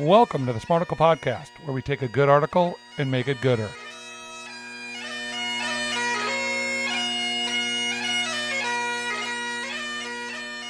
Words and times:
Welcome 0.00 0.44
to 0.46 0.52
the 0.52 0.58
Smarticle 0.58 0.96
Podcast, 0.96 1.50
where 1.62 1.72
we 1.72 1.80
take 1.80 2.02
a 2.02 2.08
good 2.08 2.28
article 2.28 2.76
and 2.98 3.12
make 3.12 3.28
it 3.28 3.40
gooder. 3.40 3.70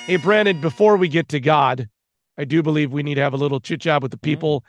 Hey, 0.07 0.17
Brandon, 0.17 0.61
before 0.61 0.99
we 0.99 1.09
get 1.09 1.31
to 1.31 1.41
God, 1.41 1.89
I 2.37 2.45
do 2.45 2.63
believe 2.63 2.93
we 2.93 3.03
need 3.03 3.15
to 3.15 3.23
have 3.23 3.33
a 3.33 3.39
little 3.39 3.61
chit 3.61 3.81
chat 3.81 4.03
with 4.03 4.11
the 4.11 4.19
mm-hmm. 4.19 4.25
people 4.25 4.65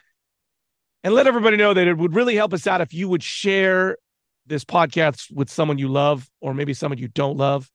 and 1.03 1.13
let 1.13 1.27
everybody 1.27 1.57
know 1.57 1.73
that 1.73 1.85
it 1.85 1.97
would 1.97 2.15
really 2.15 2.37
help 2.37 2.53
us 2.53 2.65
out 2.65 2.79
if 2.79 2.93
you 2.93 3.09
would 3.09 3.23
share 3.23 3.97
this 4.45 4.63
podcast 4.63 5.33
with 5.33 5.49
someone 5.49 5.79
you 5.79 5.89
love 5.89 6.29
or 6.39 6.53
maybe 6.53 6.73
someone 6.73 6.97
you 6.97 7.09
don't 7.09 7.35
love. 7.35 7.69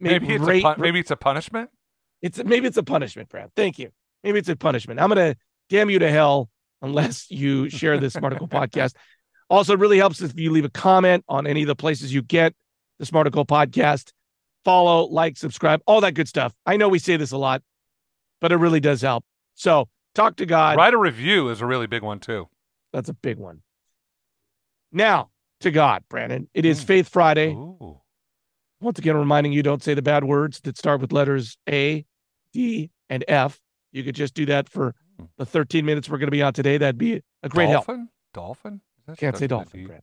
Maybe, 0.00 0.32
it's, 0.32 0.42
rate- 0.42 0.60
a 0.60 0.62
pun- 0.62 0.80
maybe 0.80 0.98
it's 0.98 1.10
a 1.10 1.16
punishment. 1.16 1.68
it's 2.22 2.42
maybe 2.42 2.68
it's 2.68 2.78
a 2.78 2.82
punishment, 2.82 3.28
Brad. 3.28 3.50
Thank 3.54 3.78
you. 3.78 3.90
Maybe 4.24 4.38
it's 4.38 4.48
a 4.48 4.56
punishment. 4.56 4.98
I'm 4.98 5.10
gonna 5.10 5.36
damn 5.68 5.90
you 5.90 5.98
to 5.98 6.10
hell 6.10 6.48
unless 6.82 7.30
you 7.30 7.68
share 7.68 7.98
this 7.98 8.14
Smarticle 8.14 8.48
podcast. 8.50 8.94
Also, 9.48 9.74
it 9.74 9.78
really 9.78 9.98
helps 9.98 10.20
if 10.20 10.38
you 10.38 10.50
leave 10.50 10.64
a 10.64 10.70
comment 10.70 11.24
on 11.28 11.46
any 11.46 11.62
of 11.62 11.68
the 11.68 11.76
places 11.76 12.12
you 12.12 12.22
get 12.22 12.54
the 12.98 13.04
Smarticle 13.06 13.46
podcast. 13.46 14.12
Follow, 14.64 15.04
like, 15.06 15.36
subscribe, 15.36 15.80
all 15.86 16.00
that 16.00 16.14
good 16.14 16.26
stuff. 16.28 16.52
I 16.66 16.76
know 16.76 16.88
we 16.88 16.98
say 16.98 17.16
this 17.16 17.30
a 17.30 17.36
lot, 17.38 17.62
but 18.40 18.50
it 18.50 18.56
really 18.56 18.80
does 18.80 19.00
help. 19.00 19.24
So 19.54 19.88
talk 20.14 20.36
to 20.36 20.46
God. 20.46 20.76
Write 20.76 20.92
a 20.94 20.98
review 20.98 21.48
is 21.50 21.60
a 21.60 21.66
really 21.66 21.86
big 21.86 22.02
one 22.02 22.18
too. 22.18 22.48
That's 22.92 23.08
a 23.08 23.12
big 23.14 23.38
one. 23.38 23.62
Now 24.92 25.30
to 25.60 25.70
God, 25.70 26.02
Brandon. 26.08 26.48
It 26.54 26.64
is 26.64 26.82
Mm. 26.82 26.86
Faith 26.86 27.08
Friday. 27.08 27.52
Ooh. 27.52 28.00
Once 28.80 28.98
again, 28.98 29.16
reminding 29.16 29.52
you 29.52 29.62
don't 29.62 29.82
say 29.82 29.94
the 29.94 30.02
bad 30.02 30.24
words 30.24 30.60
that 30.62 30.76
start 30.76 31.00
with 31.00 31.12
letters 31.12 31.56
A, 31.68 32.04
D, 32.52 32.90
and 33.08 33.24
F. 33.28 33.60
You 33.92 34.02
could 34.04 34.14
just 34.14 34.34
do 34.34 34.46
that 34.46 34.68
for. 34.68 34.94
The 35.38 35.46
13 35.46 35.84
minutes 35.84 36.08
we're 36.08 36.18
going 36.18 36.28
to 36.28 36.32
be 36.32 36.42
on 36.42 36.52
today. 36.52 36.78
That'd 36.78 36.98
be 36.98 37.22
a 37.42 37.48
great 37.48 37.68
help. 37.68 37.86
dolphin? 37.86 38.08
Dolphin? 38.34 38.80
Is 39.08 39.16
Can't 39.18 39.36
say 39.36 39.46
starts 39.46 39.72
with 39.72 39.74
a 39.74 39.84
dolphin? 39.84 39.86
Brad. 39.86 40.02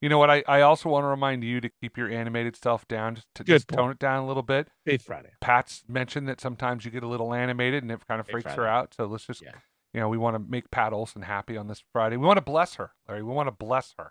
You 0.00 0.08
know 0.08 0.18
what? 0.18 0.30
I, 0.30 0.42
I 0.48 0.62
also 0.62 0.88
want 0.88 1.04
to 1.04 1.08
remind 1.08 1.44
you 1.44 1.60
to 1.60 1.70
keep 1.80 1.96
your 1.96 2.10
animated 2.10 2.56
stuff 2.56 2.88
down, 2.88 3.14
just 3.14 3.28
to 3.36 3.44
Good 3.44 3.52
just 3.52 3.68
point. 3.68 3.78
tone 3.78 3.90
it 3.92 3.98
down 4.00 4.24
a 4.24 4.26
little 4.26 4.42
bit. 4.42 4.66
Faith 4.84 5.02
Friday. 5.04 5.30
Pat's 5.40 5.84
mentioned 5.86 6.26
that 6.28 6.40
sometimes 6.40 6.84
you 6.84 6.90
get 6.90 7.04
a 7.04 7.06
little 7.06 7.32
animated 7.32 7.84
and 7.84 7.92
it 7.92 8.00
kind 8.08 8.18
of 8.18 8.26
Faith 8.26 8.32
freaks 8.32 8.52
her 8.54 8.66
out. 8.66 8.94
So 8.96 9.06
let's 9.06 9.24
just, 9.26 9.42
Yeah. 9.42 9.52
you 9.94 10.00
know, 10.00 10.08
we 10.08 10.18
want 10.18 10.34
to 10.34 10.40
make 10.40 10.72
Pat 10.72 10.92
Olson 10.92 11.22
happy 11.22 11.56
on 11.56 11.68
this 11.68 11.84
Friday. 11.92 12.16
We 12.16 12.26
want 12.26 12.38
to 12.38 12.42
bless 12.42 12.74
her, 12.74 12.90
Larry. 13.08 13.22
We 13.22 13.32
want 13.32 13.46
to 13.46 13.52
bless 13.52 13.94
her. 13.96 14.10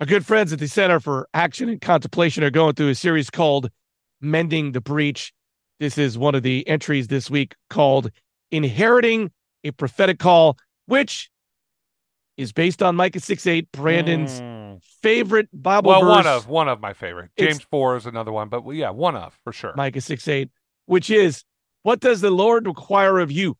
Our 0.00 0.06
good 0.06 0.26
friends 0.26 0.52
at 0.52 0.58
the 0.58 0.66
Center 0.66 0.98
for 0.98 1.28
Action 1.32 1.68
and 1.68 1.80
Contemplation 1.80 2.42
are 2.42 2.50
going 2.50 2.74
through 2.74 2.88
a 2.88 2.94
series 2.96 3.30
called 3.30 3.70
Mending 4.20 4.72
the 4.72 4.80
Breach. 4.80 5.32
This 5.78 5.96
is 5.96 6.18
one 6.18 6.34
of 6.34 6.42
the 6.42 6.66
entries 6.66 7.06
this 7.06 7.30
week 7.30 7.54
called 7.70 8.10
Inheriting 8.50 9.30
a 9.64 9.70
Prophetic 9.72 10.18
Call, 10.18 10.56
which 10.86 11.30
is 12.36 12.52
based 12.52 12.82
on 12.82 12.94
Micah 12.96 13.20
6 13.20 13.46
8, 13.46 13.72
Brandon's 13.72 14.40
Mm. 14.40 14.82
favorite 15.02 15.48
Bible 15.52 15.88
well, 15.90 16.00
verse. 16.02 16.10
one 16.10 16.26
of 16.26 16.48
one 16.48 16.68
of 16.68 16.80
my 16.80 16.92
favorite. 16.92 17.30
It's- 17.36 17.56
James 17.56 17.66
four 17.70 17.96
is 17.96 18.06
another 18.06 18.30
one, 18.32 18.48
but 18.48 18.62
yeah, 18.70 18.90
one 18.90 19.16
of 19.16 19.38
for 19.42 19.52
sure. 19.52 19.72
Micah 19.76 20.00
6 20.00 20.28
8, 20.28 20.50
which 20.86 21.10
is, 21.10 21.44
What 21.82 22.00
does 22.00 22.20
the 22.20 22.32
Lord 22.32 22.66
require 22.66 23.20
of 23.20 23.30
you? 23.30 23.56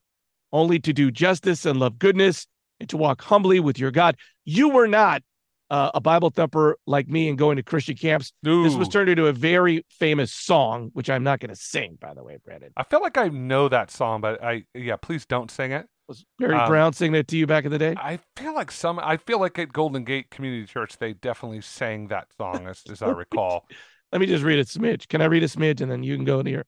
Only 0.52 0.80
to 0.80 0.92
do 0.92 1.12
justice 1.12 1.64
and 1.64 1.78
love 1.78 1.96
goodness 1.98 2.48
and 2.80 2.88
to 2.88 2.96
walk 2.96 3.22
humbly 3.22 3.60
with 3.60 3.78
your 3.78 3.92
God. 3.92 4.16
You 4.44 4.68
were 4.68 4.88
not 4.88 5.22
uh, 5.70 5.90
a 5.94 6.00
Bible 6.00 6.30
thumper 6.30 6.78
like 6.86 7.08
me 7.08 7.28
and 7.28 7.36
going 7.36 7.56
to 7.56 7.62
Christian 7.62 7.96
camps. 7.96 8.32
This 8.42 8.74
was 8.74 8.88
turned 8.88 9.08
into 9.08 9.26
a 9.26 9.32
very 9.32 9.84
famous 9.90 10.32
song, 10.32 10.90
which 10.92 11.10
I'm 11.10 11.24
not 11.24 11.40
going 11.40 11.50
to 11.50 11.56
sing, 11.56 11.98
by 12.00 12.14
the 12.14 12.22
way, 12.22 12.38
Brandon. 12.44 12.70
I 12.76 12.84
feel 12.84 13.00
like 13.00 13.18
I 13.18 13.28
know 13.28 13.68
that 13.68 13.90
song, 13.90 14.20
but 14.20 14.42
I 14.42 14.64
yeah, 14.74 14.96
please 14.96 15.26
don't 15.26 15.50
sing 15.50 15.72
it. 15.72 15.86
Was 16.08 16.24
Barry 16.38 16.54
Um, 16.54 16.68
Brown 16.68 16.92
singing 16.92 17.16
it 17.16 17.26
to 17.28 17.36
you 17.36 17.48
back 17.48 17.64
in 17.64 17.72
the 17.72 17.78
day? 17.78 17.94
I 17.96 18.20
feel 18.36 18.54
like 18.54 18.70
some. 18.70 19.00
I 19.00 19.16
feel 19.16 19.40
like 19.40 19.58
at 19.58 19.72
Golden 19.72 20.04
Gate 20.04 20.30
Community 20.30 20.64
Church 20.66 20.98
they 20.98 21.14
definitely 21.14 21.60
sang 21.62 22.08
that 22.08 22.28
song, 22.38 22.68
as, 22.68 22.82
as 22.88 23.02
I 23.02 23.08
recall. 23.10 23.66
Let 24.12 24.20
me 24.20 24.26
just 24.26 24.44
read 24.44 24.60
a 24.60 24.64
smidge. 24.64 25.08
Can 25.08 25.20
I 25.20 25.24
read 25.24 25.42
a 25.42 25.48
smidge 25.48 25.80
and 25.80 25.90
then 25.90 26.04
you 26.04 26.14
can 26.14 26.24
go 26.24 26.38
in 26.38 26.46
here? 26.46 26.64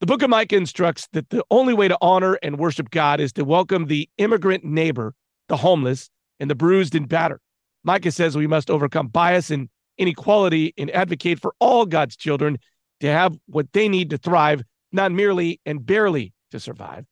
The 0.00 0.06
book 0.06 0.22
of 0.22 0.30
Micah 0.30 0.56
instructs 0.56 1.06
that 1.12 1.30
the 1.30 1.44
only 1.50 1.72
way 1.72 1.86
to 1.86 1.96
honor 2.00 2.36
and 2.42 2.58
worship 2.58 2.90
God 2.90 3.20
is 3.20 3.32
to 3.34 3.44
welcome 3.44 3.86
the 3.86 4.08
immigrant 4.18 4.64
neighbor, 4.64 5.14
the 5.48 5.58
homeless, 5.58 6.10
and 6.40 6.50
the 6.50 6.54
bruised 6.56 6.94
and 6.96 7.08
battered. 7.08 7.40
Micah 7.84 8.10
says 8.10 8.36
we 8.36 8.46
must 8.46 8.70
overcome 8.70 9.08
bias 9.08 9.50
and 9.50 9.68
inequality 9.98 10.74
and 10.78 10.90
advocate 10.90 11.40
for 11.40 11.54
all 11.58 11.86
God's 11.86 12.16
children 12.16 12.58
to 13.00 13.08
have 13.08 13.36
what 13.46 13.72
they 13.72 13.88
need 13.88 14.10
to 14.10 14.18
thrive, 14.18 14.62
not 14.92 15.12
merely 15.12 15.60
and 15.64 15.84
barely 15.84 16.32
to 16.50 16.60
survive. 16.60 17.06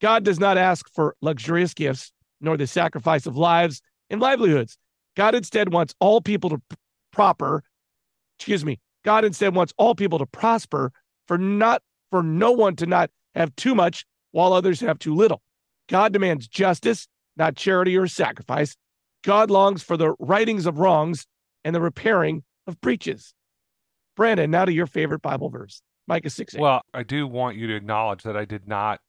God 0.00 0.24
does 0.24 0.40
not 0.40 0.58
ask 0.58 0.92
for 0.92 1.16
luxurious 1.20 1.74
gifts, 1.74 2.12
nor 2.40 2.56
the 2.56 2.66
sacrifice 2.66 3.26
of 3.26 3.36
lives 3.36 3.80
and 4.10 4.20
livelihoods. 4.20 4.76
God 5.16 5.34
instead 5.34 5.72
wants 5.72 5.94
all 6.00 6.20
people 6.20 6.50
to 6.50 6.60
proper, 7.12 7.62
excuse 8.38 8.64
me, 8.64 8.80
God 9.04 9.24
instead 9.24 9.54
wants 9.54 9.72
all 9.76 9.94
people 9.94 10.18
to 10.18 10.26
prosper 10.26 10.92
for 11.28 11.38
not 11.38 11.82
for 12.10 12.22
no 12.22 12.52
one 12.52 12.76
to 12.76 12.86
not 12.86 13.10
have 13.34 13.54
too 13.56 13.74
much 13.74 14.04
while 14.32 14.52
others 14.52 14.80
have 14.80 14.98
too 14.98 15.14
little. 15.14 15.42
God 15.88 16.12
demands 16.12 16.48
justice, 16.48 17.06
not 17.36 17.56
charity 17.56 17.96
or 17.96 18.06
sacrifice. 18.06 18.76
God 19.22 19.50
longs 19.50 19.82
for 19.82 19.96
the 19.96 20.14
rightings 20.18 20.66
of 20.66 20.78
wrongs 20.78 21.26
and 21.64 21.74
the 21.74 21.80
repairing 21.80 22.42
of 22.66 22.80
breaches. 22.80 23.34
Brandon, 24.16 24.50
now 24.50 24.64
to 24.64 24.72
your 24.72 24.86
favorite 24.86 25.22
Bible 25.22 25.48
verse, 25.48 25.82
Micah 26.06 26.30
6 26.30 26.54
8. 26.54 26.60
Well, 26.60 26.82
I 26.92 27.02
do 27.02 27.26
want 27.26 27.56
you 27.56 27.66
to 27.68 27.74
acknowledge 27.74 28.22
that 28.24 28.36
I 28.36 28.44
did 28.44 28.68
not 28.68 29.00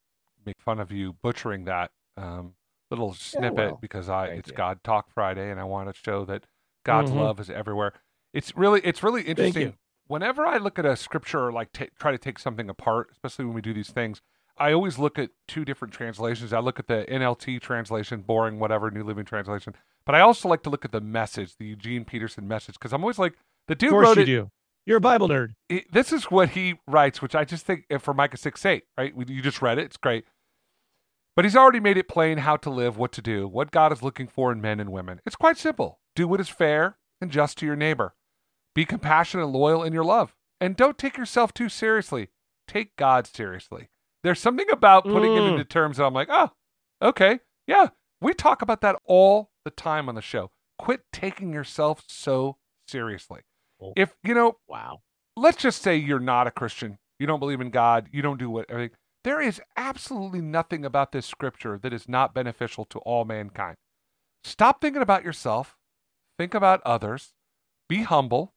make 0.46 0.62
fun 0.62 0.79
of 0.79 0.91
you 0.91 1.13
butchering 1.22 1.66
that 1.66 1.91
um, 2.16 2.53
little 2.90 3.13
snippet 3.13 3.56
well, 3.56 3.78
because 3.81 4.07
I 4.09 4.28
it's 4.28 4.50
you. 4.50 4.56
God 4.56 4.84
Talk 4.84 5.09
Friday, 5.12 5.50
and 5.50 5.59
I 5.59 5.63
want 5.63 5.94
to 5.94 6.00
show 6.00 6.25
that 6.25 6.46
God's 6.84 7.12
Mhm. 7.12 7.18
love 7.18 7.40
is 7.40 7.50
everywhere. 7.50 7.94
It's 8.34 8.56
really 8.56 8.81
it's 8.81 9.03
really 9.03 9.23
interesting. 9.23 9.78
Whenever 10.07 10.46
I 10.46 10.57
look 10.57 10.78
at 10.78 10.85
a 10.85 10.96
scripture, 10.96 11.47
or 11.47 11.52
like 11.52 11.72
ta 11.72 11.85
try 12.00 12.12
to 12.12 12.18
take 12.18 12.38
something 12.40 12.69
apart, 12.69 13.09
especially 13.12 13.46
when 13.46 13.53
we 13.56 13.62
do 13.62 13.73
these 13.73 13.90
things, 13.91 14.22
I 14.57 14.73
always 14.73 15.00
look 15.00 15.18
at 15.18 15.31
two 15.47 15.66
different 15.66 15.94
translations. 15.94 16.53
I 16.53 16.59
look 16.59 16.78
at 16.78 16.88
the 16.88 17.06
NLT 17.09 17.59
translation, 17.59 18.22
boring, 18.22 18.59
whatever, 18.59 18.91
New 18.91 19.03
Living 19.03 19.25
Translation, 19.25 19.75
but 20.06 20.16
I 20.16 20.19
also 20.22 20.47
like 20.50 20.64
to 20.64 20.69
look 20.69 20.86
at 20.86 20.91
the 20.91 21.02
message, 21.02 21.56
the 21.58 21.66
Eugene 21.66 22.06
Peterson 22.06 22.47
message, 22.47 22.75
because 22.75 22.94
I'm 22.94 23.03
always 23.03 23.19
like, 23.19 23.34
the 23.68 23.75
dude 23.75 23.94
wrote 23.94 24.18
you 24.18 24.24
it 24.24 24.25
do. 24.25 24.50
You're 24.86 24.97
a 24.97 25.02
Bible 25.02 25.30
nerd. 25.30 25.53
it- 25.69 25.91
this 25.94 26.12
is 26.12 26.25
what 26.25 26.50
he 26.50 26.75
writes, 26.88 27.22
which 27.22 27.36
I 27.36 27.46
just 27.46 27.66
think 27.66 27.86
uh, 27.90 27.97
for 28.00 28.14
Micah 28.14 28.38
6 28.38 28.66
8, 28.66 28.84
right? 28.97 29.14
You 29.28 29.41
just 29.41 29.62
read 29.62 29.78
it. 29.78 29.86
It's 29.86 29.97
great. 29.97 30.25
But 31.36 31.46
he's 31.46 31.56
already 31.56 31.80
made 31.80 31.97
it 31.97 32.08
plain 32.08 32.40
how 32.40 32.58
to 32.58 32.69
live, 32.69 32.97
what 32.97 33.12
to 33.14 33.22
do, 33.22 33.47
what 33.47 33.72
God 33.72 33.91
is 33.91 34.03
looking 34.03 34.28
for 34.28 34.52
in 34.52 34.62
men 34.62 34.80
and 34.80 34.91
women. 34.91 35.19
It's 35.25 35.36
quite 35.36 35.58
simple. 35.58 36.00
Do 36.16 36.28
what 36.28 36.40
is 36.40 36.50
fair 36.50 36.97
and 37.22 37.31
just 37.31 37.58
to 37.59 37.66
your 37.66 37.75
neighbor. 37.75 38.14
Be 38.75 38.85
compassionate 38.85 39.46
and 39.46 39.53
loyal 39.53 39.84
in 39.84 39.94
your 39.94 40.03
love. 40.03 40.35
And 40.62 40.75
don't 40.75 40.97
take 40.97 41.18
yourself 41.18 41.53
too 41.53 41.70
seriously. 41.70 42.30
Take 42.68 42.96
God 42.97 43.25
seriously. 43.25 43.90
There's 44.24 44.40
something 44.40 44.70
about 44.72 45.03
putting 45.06 45.34
it 45.35 45.40
Mm. 45.40 45.52
into 45.53 45.64
terms 45.66 45.97
that 45.97 46.06
I'm 46.06 46.14
like, 46.14 46.30
oh, 46.31 46.52
okay. 47.02 47.40
Yeah. 47.68 47.90
We 48.22 48.34
talk 48.34 48.62
about 48.62 48.81
that 48.81 48.96
all 49.06 49.50
the 49.66 49.72
time 49.72 50.09
on 50.09 50.16
the 50.16 50.22
show. 50.22 50.51
Quit 50.78 51.01
taking 51.12 51.53
yourself 51.53 52.03
so 52.07 52.57
seriously. 52.88 53.41
Oh. 53.81 53.94
If, 53.96 54.16
you 54.24 54.34
know, 54.34 54.57
Wow. 54.68 55.01
let's 55.35 55.62
just 55.62 55.81
say 55.81 55.96
you're 55.96 56.19
not 56.19 56.47
a 56.47 56.51
Christian. 56.51 56.97
You 57.19 57.28
don't 57.28 57.40
believe 57.40 57.62
in 57.62 57.69
God. 57.69 58.09
You 58.12 58.22
don't 58.22 58.40
do 58.40 58.50
what 58.50 58.69
everything. 58.69 58.97
There 59.23 59.41
is 59.41 59.62
absolutely 59.78 60.41
nothing 60.41 60.84
about 60.84 61.12
this 61.13 61.25
scripture 61.25 61.79
that 61.81 61.94
is 61.94 62.09
not 62.09 62.34
beneficial 62.34 62.84
to 62.85 63.00
all 63.00 63.23
mankind. 63.23 63.78
Stop 64.44 64.81
thinking 64.81 65.02
about 65.02 65.23
yourself. 65.23 65.78
Think 66.38 66.53
about 66.53 66.81
others. 66.84 67.34
Be 67.88 68.02
humble. 68.02 68.53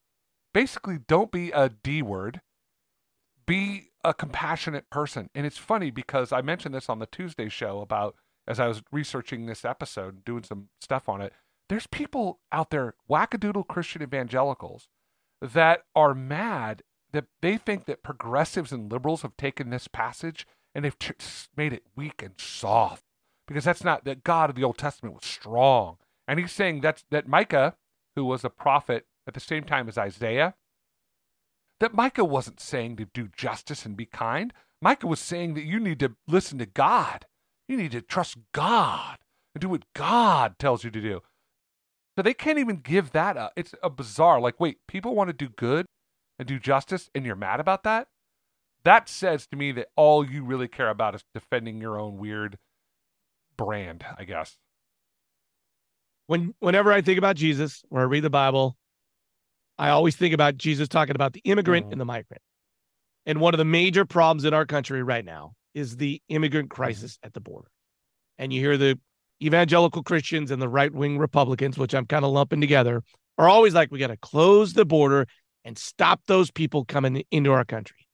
Basically, 0.52 0.98
don't 1.06 1.30
be 1.30 1.50
a 1.52 1.68
D 1.68 2.02
word. 2.02 2.40
Be 3.46 3.90
a 4.02 4.12
compassionate 4.12 4.90
person. 4.90 5.28
And 5.34 5.46
it's 5.46 5.58
funny 5.58 5.90
because 5.90 6.32
I 6.32 6.40
mentioned 6.40 6.74
this 6.74 6.88
on 6.88 6.98
the 6.98 7.06
Tuesday 7.06 7.48
show 7.48 7.80
about 7.80 8.16
as 8.46 8.60
I 8.60 8.66
was 8.66 8.82
researching 8.92 9.46
this 9.46 9.64
episode 9.64 10.24
doing 10.24 10.44
some 10.44 10.68
stuff 10.80 11.08
on 11.08 11.20
it. 11.20 11.32
There's 11.68 11.86
people 11.86 12.40
out 12.52 12.70
there, 12.70 12.94
wackadoodle 13.10 13.66
Christian 13.66 14.02
evangelicals, 14.02 14.88
that 15.40 15.82
are 15.94 16.14
mad 16.14 16.82
that 17.12 17.26
they 17.40 17.56
think 17.56 17.86
that 17.86 18.02
progressives 18.02 18.72
and 18.72 18.90
liberals 18.90 19.22
have 19.22 19.36
taken 19.36 19.70
this 19.70 19.88
passage 19.88 20.46
and 20.74 20.84
they've 20.84 20.96
made 21.56 21.72
it 21.72 21.84
weak 21.96 22.22
and 22.22 22.34
soft 22.38 23.02
because 23.46 23.64
that's 23.64 23.84
not 23.84 24.04
that 24.04 24.24
God 24.24 24.50
of 24.50 24.56
the 24.56 24.64
Old 24.64 24.78
Testament 24.78 25.14
was 25.14 25.24
strong. 25.24 25.96
And 26.28 26.38
he's 26.38 26.52
saying 26.52 26.80
that's 26.80 27.04
that 27.10 27.28
Micah, 27.28 27.76
who 28.14 28.24
was 28.24 28.44
a 28.44 28.50
prophet 28.50 29.06
at 29.26 29.34
the 29.34 29.40
same 29.40 29.64
time 29.64 29.88
as 29.88 29.96
Isaiah, 29.96 30.54
that 31.80 31.94
Micah 31.94 32.24
wasn't 32.24 32.60
saying 32.60 32.96
to 32.96 33.06
do 33.06 33.28
justice 33.36 33.86
and 33.86 33.96
be 33.96 34.06
kind. 34.06 34.52
Micah 34.82 35.06
was 35.06 35.20
saying 35.20 35.54
that 35.54 35.64
you 35.64 35.78
need 35.78 36.00
to 36.00 36.16
listen 36.26 36.58
to 36.58 36.66
God. 36.66 37.26
You 37.68 37.76
need 37.76 37.92
to 37.92 38.00
trust 38.00 38.38
God 38.52 39.18
and 39.54 39.60
do 39.60 39.68
what 39.68 39.84
God 39.94 40.58
tells 40.58 40.84
you 40.84 40.90
to 40.90 41.00
do. 41.00 41.22
So 42.16 42.22
they 42.22 42.34
can't 42.34 42.58
even 42.58 42.76
give 42.76 43.12
that 43.12 43.36
up. 43.36 43.52
It's 43.56 43.74
a 43.82 43.90
bizarre. 43.90 44.40
Like, 44.40 44.58
wait, 44.58 44.78
people 44.88 45.14
want 45.14 45.28
to 45.28 45.34
do 45.34 45.48
good 45.48 45.86
and 46.38 46.46
do 46.46 46.58
justice, 46.58 47.10
and 47.14 47.24
you're 47.26 47.36
mad 47.36 47.60
about 47.60 47.82
that? 47.84 48.08
That 48.84 49.08
says 49.08 49.46
to 49.48 49.56
me 49.56 49.72
that 49.72 49.88
all 49.96 50.24
you 50.24 50.44
really 50.44 50.68
care 50.68 50.88
about 50.88 51.14
is 51.14 51.24
defending 51.34 51.80
your 51.80 51.98
own 51.98 52.18
weird 52.18 52.58
brand, 53.56 54.04
I 54.16 54.24
guess. 54.24 54.58
When 56.26 56.54
whenever 56.58 56.92
I 56.92 57.00
think 57.02 57.18
about 57.18 57.36
Jesus 57.36 57.84
or 57.90 58.00
I 58.00 58.04
read 58.04 58.24
the 58.24 58.30
Bible, 58.30 58.76
I 59.78 59.90
always 59.90 60.16
think 60.16 60.34
about 60.34 60.56
Jesus 60.56 60.88
talking 60.88 61.14
about 61.14 61.32
the 61.32 61.42
immigrant 61.44 61.88
Mhm. 61.88 61.92
and 61.92 62.00
the 62.00 62.04
migrant. 62.04 62.42
And 63.26 63.40
one 63.40 63.54
of 63.54 63.58
the 63.58 63.64
major 63.64 64.04
problems 64.04 64.44
in 64.44 64.54
our 64.54 64.66
country 64.66 65.02
right 65.02 65.24
now 65.24 65.54
is 65.76 65.98
the 65.98 66.20
immigrant 66.28 66.70
mm-hmm. 66.70 66.82
crisis 66.82 67.18
at 67.22 67.34
the 67.34 67.40
border. 67.40 67.68
And 68.38 68.52
you 68.52 68.60
hear 68.60 68.76
the 68.76 68.98
evangelical 69.42 70.02
Christians 70.02 70.50
and 70.50 70.60
the 70.60 70.68
right 70.68 70.92
wing 70.92 71.18
Republicans, 71.18 71.78
which 71.78 71.94
I'm 71.94 72.06
kind 72.06 72.24
of 72.24 72.32
lumping 72.32 72.60
together, 72.60 73.02
are 73.38 73.48
always 73.48 73.74
like, 73.74 73.92
we 73.92 73.98
got 73.98 74.06
to 74.08 74.16
close 74.16 74.72
the 74.72 74.86
border 74.86 75.26
and 75.64 75.76
stop 75.76 76.22
those 76.26 76.50
people 76.50 76.84
coming 76.86 77.22
into 77.30 77.52
our 77.52 77.64
country. 77.64 78.08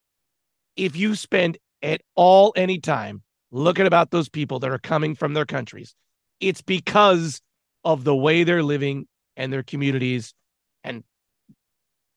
If 0.77 0.97
you 0.97 1.15
spend 1.15 1.59
at 1.83 2.01
all 2.17 2.53
any 2.57 2.79
time 2.79 3.23
looking 3.53 3.87
about 3.87 4.11
those 4.11 4.29
people 4.29 4.59
that 4.61 4.71
are 4.71 4.79
coming 4.79 5.15
from 5.15 5.35
their 5.35 5.47
countries, 5.47 5.95
it's 6.41 6.63
because 6.63 7.41
of 7.85 8.03
the 8.03 8.17
way 8.17 8.43
they're 8.43 8.63
living 8.63 9.07
and 9.37 9.53
their 9.53 9.63
communities. 9.63 10.35
And 10.83 11.05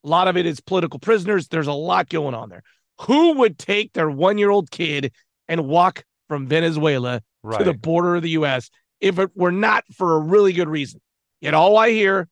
a 0.04 0.08
lot 0.08 0.28
of 0.28 0.38
it 0.38 0.48
is 0.48 0.60
political 0.60 1.00
prisoners. 1.00 1.48
There's 1.48 1.68
a 1.68 1.74
lot 1.74 2.10
going 2.10 2.34
on 2.34 2.50
there. 2.50 2.64
Who 3.02 3.34
would 3.40 3.60
take 3.60 3.94
their 3.94 4.10
one 4.10 4.38
year 4.38 4.50
old 4.50 4.72
kid 4.72 5.12
and 5.48 5.68
walk 5.68 6.04
from 6.28 6.48
Venezuela 6.48 7.22
Right. 7.44 7.60
to 7.60 7.64
the 7.64 7.74
border 7.74 8.16
of 8.16 8.24
the 8.24 8.32
US 8.32 8.72
if 9.00 9.20
it 9.20 9.30
were 9.36 9.52
not 9.52 9.84
for 9.94 10.16
a 10.16 10.20
really 10.20 10.54
good 10.54 10.70
reason? 10.70 11.02
Yet 11.42 11.54
all 11.54 11.78
I 11.78 11.92
hear 11.92 12.28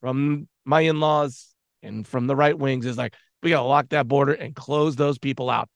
from 0.00 0.48
my 0.64 0.80
in 0.80 1.00
laws 1.00 1.54
and 1.82 2.06
from 2.06 2.26
the 2.26 2.36
right 2.36 2.58
wings 2.58 2.86
is 2.86 2.96
like, 2.96 3.14
we 3.42 3.50
got 3.50 3.60
to 3.60 3.68
lock 3.68 3.90
that 3.90 4.08
border 4.08 4.32
and 4.32 4.54
close 4.54 4.96
those 4.96 5.18
people 5.18 5.50
out. 5.50 5.68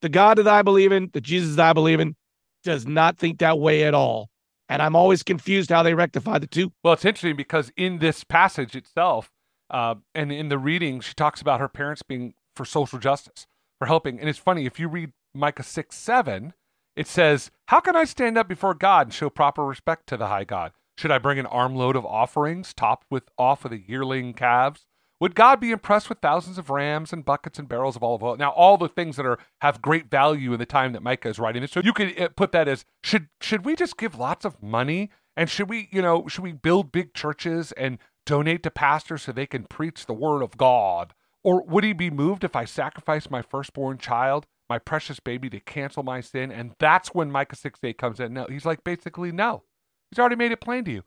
The 0.00 0.08
God 0.08 0.38
that 0.38 0.48
I 0.48 0.62
believe 0.62 0.90
in, 0.90 1.10
the 1.12 1.20
Jesus 1.20 1.56
that 1.56 1.70
I 1.70 1.72
believe 1.72 2.00
in, 2.00 2.16
does 2.62 2.86
not 2.86 3.18
think 3.18 3.38
that 3.38 3.58
way 3.58 3.84
at 3.84 3.94
all. 3.94 4.30
And 4.68 4.80
I'm 4.80 4.96
always 4.96 5.22
confused 5.22 5.70
how 5.70 5.82
they 5.82 5.94
rectify 5.94 6.38
the 6.38 6.46
two. 6.46 6.72
Well, 6.82 6.94
it's 6.94 7.04
interesting 7.04 7.36
because 7.36 7.70
in 7.76 7.98
this 7.98 8.24
passage 8.24 8.74
itself, 8.74 9.30
uh, 9.70 9.96
and 10.14 10.32
in 10.32 10.48
the 10.48 10.58
reading, 10.58 11.00
she 11.00 11.14
talks 11.14 11.40
about 11.40 11.60
her 11.60 11.68
parents 11.68 12.02
being 12.02 12.34
for 12.56 12.64
social 12.64 12.98
justice, 12.98 13.46
for 13.78 13.86
helping. 13.86 14.18
And 14.18 14.28
it's 14.28 14.38
funny, 14.38 14.64
if 14.64 14.80
you 14.80 14.88
read 14.88 15.10
Micah 15.34 15.62
6 15.62 15.96
7, 15.96 16.54
it 16.96 17.06
says, 17.06 17.50
How 17.68 17.80
can 17.80 17.96
I 17.96 18.04
stand 18.04 18.38
up 18.38 18.48
before 18.48 18.74
God 18.74 19.08
and 19.08 19.14
show 19.14 19.28
proper 19.28 19.64
respect 19.64 20.06
to 20.08 20.16
the 20.16 20.28
high 20.28 20.44
God? 20.44 20.72
Should 20.96 21.10
I 21.10 21.18
bring 21.18 21.38
an 21.38 21.46
armload 21.46 21.96
of 21.96 22.06
offerings 22.06 22.72
topped 22.72 23.06
with 23.10 23.24
off 23.36 23.64
of 23.64 23.72
the 23.72 23.82
yearling 23.86 24.32
calves? 24.32 24.86
Would 25.20 25.34
God 25.34 25.60
be 25.60 25.70
impressed 25.70 26.08
with 26.08 26.18
thousands 26.18 26.58
of 26.58 26.70
rams 26.70 27.12
and 27.12 27.24
buckets 27.24 27.58
and 27.58 27.68
barrels 27.68 27.96
of 27.96 28.02
olive 28.02 28.22
oil? 28.22 28.36
Now, 28.36 28.50
all 28.50 28.76
the 28.76 28.88
things 28.88 29.16
that 29.16 29.26
are 29.26 29.38
have 29.60 29.80
great 29.80 30.10
value 30.10 30.52
in 30.52 30.58
the 30.58 30.66
time 30.66 30.92
that 30.92 31.02
Micah 31.02 31.28
is 31.28 31.38
writing 31.38 31.62
this. 31.62 31.72
So 31.72 31.80
you 31.80 31.92
could 31.92 32.20
uh, 32.20 32.28
put 32.36 32.52
that 32.52 32.68
as 32.68 32.84
should 33.02 33.28
should 33.40 33.64
we 33.64 33.74
just 33.74 33.96
give 33.96 34.18
lots 34.18 34.44
of 34.44 34.62
money 34.62 35.10
and 35.36 35.48
should 35.48 35.68
we 35.68 35.88
you 35.90 36.02
know 36.02 36.26
should 36.28 36.44
we 36.44 36.52
build 36.52 36.92
big 36.92 37.14
churches 37.14 37.72
and 37.72 37.98
donate 38.26 38.62
to 38.64 38.70
pastors 38.70 39.22
so 39.22 39.32
they 39.32 39.46
can 39.46 39.64
preach 39.64 40.06
the 40.06 40.14
word 40.14 40.42
of 40.42 40.56
God? 40.56 41.14
Or 41.42 41.62
would 41.62 41.84
he 41.84 41.92
be 41.92 42.10
moved 42.10 42.42
if 42.42 42.56
I 42.56 42.64
sacrificed 42.64 43.30
my 43.30 43.42
firstborn 43.42 43.98
child, 43.98 44.46
my 44.68 44.78
precious 44.78 45.20
baby, 45.20 45.50
to 45.50 45.60
cancel 45.60 46.02
my 46.02 46.20
sin? 46.20 46.50
And 46.50 46.72
that's 46.78 47.14
when 47.14 47.30
Micah 47.30 47.56
6 47.56 47.80
8 47.82 47.98
comes 47.98 48.20
in. 48.20 48.34
No, 48.34 48.46
he's 48.48 48.64
like 48.64 48.84
basically 48.84 49.32
no. 49.32 49.64
He's 50.10 50.18
already 50.18 50.36
made 50.36 50.52
it 50.52 50.60
plain 50.60 50.84
to 50.84 50.90
you. 50.90 51.04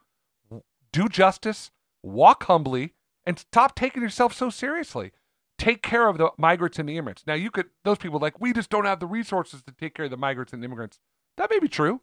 Do 0.91 1.07
justice, 1.07 1.71
walk 2.03 2.45
humbly, 2.45 2.93
and 3.25 3.37
stop 3.37 3.75
taking 3.75 4.01
yourself 4.01 4.33
so 4.33 4.49
seriously. 4.49 5.11
Take 5.57 5.81
care 5.81 6.07
of 6.07 6.17
the 6.17 6.29
migrants 6.37 6.79
and 6.79 6.87
the 6.87 6.97
immigrants. 6.97 7.23
Now, 7.25 7.33
you 7.33 7.51
could, 7.51 7.67
those 7.83 7.97
people 7.97 8.19
like, 8.19 8.39
we 8.39 8.53
just 8.53 8.69
don't 8.69 8.85
have 8.85 8.99
the 8.99 9.07
resources 9.07 9.61
to 9.63 9.73
take 9.73 9.95
care 9.95 10.05
of 10.05 10.11
the 10.11 10.17
migrants 10.17 10.53
and 10.53 10.63
immigrants. 10.63 10.99
That 11.37 11.49
may 11.49 11.59
be 11.59 11.67
true. 11.67 12.01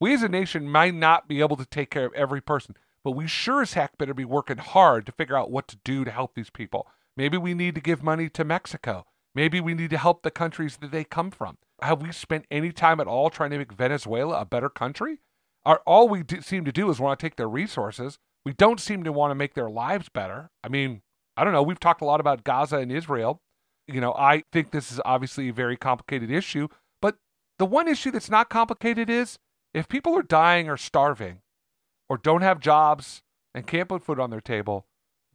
We 0.00 0.12
as 0.12 0.22
a 0.22 0.28
nation 0.28 0.68
might 0.68 0.94
not 0.94 1.28
be 1.28 1.40
able 1.40 1.56
to 1.56 1.64
take 1.64 1.90
care 1.90 2.04
of 2.04 2.12
every 2.14 2.40
person, 2.40 2.76
but 3.02 3.12
we 3.12 3.26
sure 3.26 3.62
as 3.62 3.72
heck 3.72 3.96
better 3.96 4.12
be 4.12 4.24
working 4.24 4.58
hard 4.58 5.06
to 5.06 5.12
figure 5.12 5.36
out 5.36 5.50
what 5.50 5.68
to 5.68 5.78
do 5.84 6.04
to 6.04 6.10
help 6.10 6.34
these 6.34 6.50
people. 6.50 6.86
Maybe 7.16 7.38
we 7.38 7.54
need 7.54 7.74
to 7.76 7.80
give 7.80 8.02
money 8.02 8.28
to 8.30 8.44
Mexico. 8.44 9.06
Maybe 9.36 9.60
we 9.60 9.74
need 9.74 9.90
to 9.90 9.98
help 9.98 10.22
the 10.22 10.30
countries 10.30 10.78
that 10.78 10.90
they 10.90 11.04
come 11.04 11.30
from. 11.30 11.58
Have 11.82 12.00
we 12.00 12.10
spent 12.10 12.46
any 12.50 12.72
time 12.72 13.00
at 13.00 13.06
all 13.06 13.28
trying 13.28 13.50
to 13.50 13.58
make 13.58 13.70
Venezuela 13.70 14.40
a 14.40 14.46
better 14.46 14.70
country? 14.70 15.18
Our, 15.66 15.82
all 15.84 16.08
we 16.08 16.22
do, 16.22 16.40
seem 16.40 16.64
to 16.64 16.72
do 16.72 16.88
is 16.88 16.98
want 16.98 17.20
to 17.20 17.24
take 17.24 17.36
their 17.36 17.48
resources. 17.48 18.16
We 18.46 18.54
don't 18.54 18.80
seem 18.80 19.04
to 19.04 19.12
want 19.12 19.32
to 19.32 19.34
make 19.34 19.52
their 19.52 19.68
lives 19.68 20.08
better. 20.08 20.48
I 20.64 20.68
mean, 20.68 21.02
I 21.36 21.44
don't 21.44 21.52
know. 21.52 21.62
We've 21.62 21.78
talked 21.78 22.00
a 22.00 22.06
lot 22.06 22.18
about 22.18 22.44
Gaza 22.44 22.78
and 22.78 22.90
Israel. 22.90 23.42
You 23.86 24.00
know, 24.00 24.14
I 24.14 24.42
think 24.52 24.70
this 24.70 24.90
is 24.90 25.02
obviously 25.04 25.50
a 25.50 25.52
very 25.52 25.76
complicated 25.76 26.30
issue, 26.30 26.68
but 27.02 27.16
the 27.58 27.66
one 27.66 27.88
issue 27.88 28.10
that's 28.10 28.30
not 28.30 28.48
complicated 28.48 29.10
is 29.10 29.38
if 29.74 29.86
people 29.86 30.16
are 30.16 30.22
dying 30.22 30.70
or 30.70 30.78
starving 30.78 31.40
or 32.08 32.16
don't 32.16 32.40
have 32.40 32.58
jobs 32.58 33.20
and 33.54 33.66
can't 33.66 33.90
put 33.90 34.02
food 34.02 34.18
on 34.18 34.30
their 34.30 34.40
table, 34.40 34.86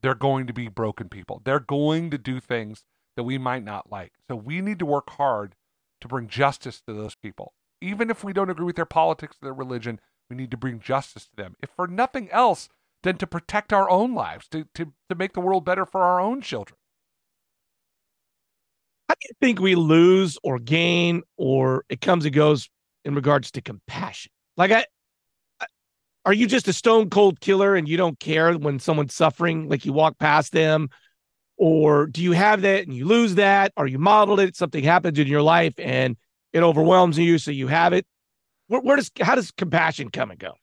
they're 0.02 0.16
going 0.16 0.48
to 0.48 0.54
be 0.54 0.70
broken 0.70 1.08
people. 1.08 1.40
They're 1.46 1.60
going 1.60 2.10
to 2.10 2.18
do 2.18 2.40
things 2.40 2.84
that 3.16 3.24
we 3.24 3.38
might 3.38 3.64
not 3.64 3.92
like. 3.92 4.14
So 4.28 4.36
we 4.36 4.62
need 4.62 4.80
to 4.80 4.86
work 4.86 5.10
hard 5.12 5.56
to 6.02 6.08
bring 6.08 6.28
justice 6.28 6.82
to 6.88 6.94
those 6.94 7.16
people. 7.16 7.54
Even 7.82 8.10
if 8.10 8.24
we 8.24 8.34
don't 8.34 8.50
agree 8.50 8.66
with 8.66 8.76
their 8.76 8.86
politics 8.86 9.38
or 9.42 9.46
their 9.46 9.54
religion, 9.54 10.00
we 10.30 10.36
need 10.36 10.52
to 10.52 10.58
bring 10.58 10.80
justice 10.80 11.26
to 11.26 11.36
them. 11.36 11.56
If 11.62 11.70
for 11.72 11.88
nothing 11.88 12.30
else, 12.32 12.70
than 13.04 13.18
to 13.18 13.28
protect 13.28 13.74
our 13.74 13.90
own 13.90 14.14
lives, 14.14 14.48
to, 14.50 14.66
to, 14.76 14.94
to 15.10 15.16
make 15.16 15.34
the 15.34 15.42
world 15.42 15.66
better 15.66 15.86
for 15.86 16.02
our 16.02 16.20
own 16.20 16.42
children. 16.42 16.78
How 19.10 19.16
do 19.16 19.28
you 19.28 19.36
think 19.42 19.60
we 19.60 19.76
lose 19.76 20.38
or 20.44 20.60
gain 20.60 21.24
or 21.38 21.84
it 21.90 22.02
comes 22.02 22.26
and 22.26 22.34
goes 22.34 22.70
in 23.04 23.16
regards 23.16 23.52
to 23.52 23.62
compassion? 23.62 24.32
Like, 24.56 24.72
I, 24.72 24.86
I- 25.60 25.66
are 26.26 26.34
you 26.34 26.48
just 26.48 26.68
a 26.68 26.74
stone 26.74 27.10
cold 27.10 27.40
killer 27.40 27.76
and 27.76 27.88
you 27.88 27.98
don't 27.98 28.20
care 28.20 28.54
when 28.54 28.80
someone's 28.80 29.16
suffering, 29.16 29.68
like 29.68 29.86
you 29.86 29.94
walk 29.94 30.20
past 30.20 30.52
them? 30.52 30.90
Or 31.64 32.08
do 32.08 32.24
you 32.24 32.32
have 32.32 32.64
that 32.64 32.88
and 32.88 32.94
you 32.94 33.06
lose 33.06 33.36
that? 33.36 33.72
Or 33.78 33.86
you 33.86 34.00
modeled 34.00 34.40
it, 34.40 34.56
something 34.56 34.84
happens 34.84 35.20
in 35.20 35.28
your 35.28 35.44
life 35.44 35.76
and 35.78 36.18
it 36.54 36.64
overwhelms 36.64 37.20
you, 37.20 37.38
so 37.38 37.52
you 37.52 37.68
have 37.68 37.94
it? 37.94 38.08
Where, 38.66 38.82
where 38.82 38.96
does 38.96 39.12
how 39.22 39.36
does 39.36 39.52
compassion 39.52 40.10
come 40.10 40.32
and 40.32 40.40
go? 40.40 40.54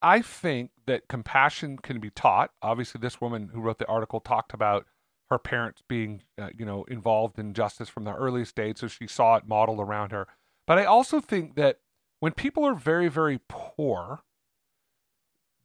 I 0.00 0.22
think 0.22 0.70
that 0.86 1.08
compassion 1.08 1.78
can 1.78 1.98
be 1.98 2.10
taught. 2.10 2.52
Obviously, 2.62 3.00
this 3.00 3.20
woman 3.20 3.50
who 3.52 3.60
wrote 3.60 3.80
the 3.80 3.88
article 3.88 4.20
talked 4.20 4.54
about 4.54 4.86
her 5.30 5.38
parents 5.40 5.82
being, 5.88 6.22
uh, 6.40 6.50
you 6.56 6.64
know, 6.64 6.84
involved 6.84 7.36
in 7.40 7.52
justice 7.52 7.88
from 7.88 8.04
the 8.04 8.14
earliest 8.14 8.54
days, 8.54 8.74
so 8.76 8.86
she 8.86 9.08
saw 9.08 9.34
it 9.34 9.48
modeled 9.48 9.80
around 9.80 10.12
her. 10.12 10.28
But 10.64 10.78
I 10.78 10.84
also 10.84 11.18
think 11.18 11.56
that 11.56 11.78
when 12.20 12.30
people 12.30 12.64
are 12.64 12.74
very, 12.74 13.08
very 13.08 13.40
poor, 13.48 14.20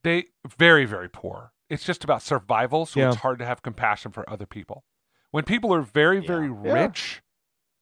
they 0.04 0.26
very, 0.58 0.86
very 0.86 1.08
poor. 1.08 1.52
It's 1.70 1.84
just 1.84 2.04
about 2.04 2.22
survival, 2.22 2.86
so 2.86 3.00
Yeah. 3.00 3.08
it's 3.10 3.18
hard 3.18 3.40
to 3.40 3.46
have 3.46 3.62
compassion 3.62 4.12
for 4.12 4.28
other 4.30 4.46
people. 4.46 4.84
When 5.32 5.44
people 5.44 5.74
are 5.74 5.82
very, 5.82 6.20
Yeah. 6.20 6.28
very 6.28 6.48
Yeah. 6.48 6.74
rich, 6.74 7.22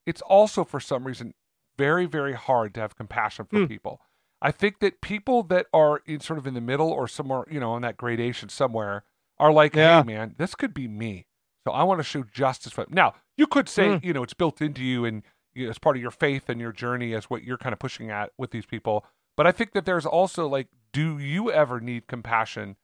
it's 0.05 0.21
also 0.21 0.63
for 0.63 0.79
some 0.79 1.05
reason 1.05 1.33
very, 1.77 2.05
very 2.05 2.33
hard 2.33 2.73
to 2.73 2.79
have 2.81 2.95
compassion 2.95 3.45
for 3.45 3.57
Hmm. 3.59 3.65
people. 3.65 4.01
I 4.41 4.51
think 4.51 4.79
that 4.79 5.01
people 5.01 5.43
that 5.43 5.67
are 5.73 6.01
in 6.05 6.19
sort 6.21 6.39
of 6.39 6.47
in 6.47 6.53
the 6.53 6.61
middle 6.61 6.89
or 6.91 7.07
somewhere, 7.07 7.43
you 7.49 7.59
know, 7.59 7.75
in 7.75 7.81
that 7.81 7.97
gradation 7.97 8.49
somewhere 8.49 9.03
are 9.37 9.51
like, 9.51 9.75
Yeah. 9.75 10.01
hey, 10.01 10.05
man, 10.07 10.35
this 10.37 10.55
could 10.55 10.73
be 10.73 10.87
me. 10.87 11.27
So 11.65 11.73
I 11.73 11.83
want 11.83 11.99
to 11.99 12.03
show 12.03 12.23
justice 12.23 12.71
for 12.73 12.85
Now, 12.89 13.15
you 13.37 13.47
could 13.47 13.67
say, 13.67 13.87
Mm. 13.89 14.03
you 14.03 14.13
know, 14.13 14.23
it's 14.23 14.33
built 14.33 14.61
into 14.61 14.83
you 14.83 15.03
and 15.05 15.23
you 15.53 15.65
know, 15.65 15.69
as 15.69 15.79
part 15.79 15.95
of 15.95 16.01
your 16.01 16.11
faith 16.11 16.49
and 16.49 16.59
your 16.59 16.71
journey 16.73 17.13
as 17.13 17.29
what 17.29 17.43
you're 17.43 17.57
kind 17.57 17.71
of 17.73 17.79
pushing 17.79 18.11
at 18.11 18.31
with 18.37 18.51
these 18.51 18.65
people. 18.65 19.05
But 19.37 19.47
I 19.47 19.51
think 19.53 19.71
that 19.71 19.85
there's 19.85 20.05
also 20.05 20.47
like, 20.47 20.67
do 20.91 21.17
you 21.17 21.49
ever 21.51 21.79
need 21.79 22.07
compassion 22.07 22.75